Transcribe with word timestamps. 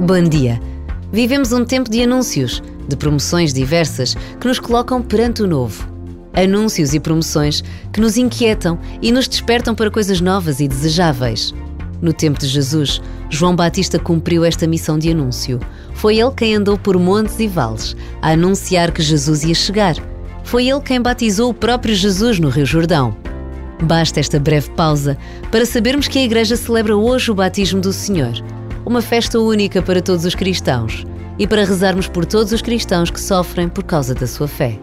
Bom 0.00 0.22
dia. 0.22 0.58
Vivemos 1.12 1.52
um 1.52 1.62
tempo 1.62 1.90
de 1.90 2.02
anúncios, 2.02 2.62
de 2.88 2.96
promoções 2.96 3.52
diversas 3.52 4.16
que 4.40 4.48
nos 4.48 4.58
colocam 4.58 5.02
perante 5.02 5.42
o 5.42 5.46
novo. 5.46 5.86
Anúncios 6.32 6.94
e 6.94 7.00
promoções 7.00 7.62
que 7.92 8.00
nos 8.00 8.16
inquietam 8.16 8.78
e 9.02 9.12
nos 9.12 9.28
despertam 9.28 9.74
para 9.74 9.90
coisas 9.90 10.18
novas 10.18 10.58
e 10.58 10.66
desejáveis. 10.66 11.52
No 12.00 12.14
tempo 12.14 12.40
de 12.40 12.46
Jesus, 12.46 13.02
João 13.28 13.54
Batista 13.54 13.98
cumpriu 13.98 14.42
esta 14.42 14.66
missão 14.66 14.98
de 14.98 15.10
anúncio. 15.10 15.60
Foi 15.92 16.16
ele 16.16 16.32
quem 16.34 16.54
andou 16.54 16.78
por 16.78 16.98
montes 16.98 17.38
e 17.38 17.46
vales 17.46 17.94
a 18.22 18.30
anunciar 18.30 18.92
que 18.92 19.02
Jesus 19.02 19.44
ia 19.44 19.54
chegar. 19.54 19.96
Foi 20.44 20.66
ele 20.66 20.80
quem 20.80 20.98
batizou 20.98 21.50
o 21.50 21.54
próprio 21.54 21.94
Jesus 21.94 22.40
no 22.40 22.48
Rio 22.48 22.64
Jordão. 22.64 23.14
Basta 23.82 24.18
esta 24.18 24.40
breve 24.40 24.70
pausa 24.70 25.18
para 25.50 25.66
sabermos 25.66 26.08
que 26.08 26.18
a 26.18 26.24
Igreja 26.24 26.56
celebra 26.56 26.96
hoje 26.96 27.30
o 27.30 27.34
batismo 27.34 27.82
do 27.82 27.92
Senhor, 27.92 28.32
uma 28.84 29.02
festa 29.02 29.38
única 29.38 29.82
para 29.82 30.00
todos 30.00 30.24
os 30.24 30.34
cristãos, 30.34 31.04
e 31.38 31.46
para 31.46 31.64
rezarmos 31.64 32.06
por 32.06 32.24
todos 32.26 32.52
os 32.52 32.62
cristãos 32.62 33.10
que 33.10 33.20
sofrem 33.20 33.68
por 33.68 33.84
causa 33.84 34.14
da 34.14 34.26
sua 34.26 34.46
fé. 34.46 34.78